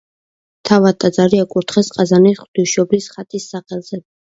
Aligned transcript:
თავად 0.69 0.97
ტაძარი 1.05 1.41
აკურთხეს 1.43 1.93
ყაზანის 1.99 2.41
ღვთისმშობლის 2.41 3.13
ხატის 3.19 3.49
სახელზე. 3.55 4.05